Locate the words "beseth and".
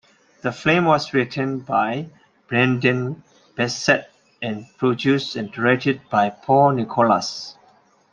3.55-4.65